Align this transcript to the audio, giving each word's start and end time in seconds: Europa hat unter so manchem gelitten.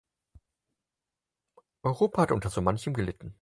Europa 1.83 2.23
hat 2.23 2.31
unter 2.31 2.49
so 2.49 2.59
manchem 2.63 2.95
gelitten. 2.95 3.29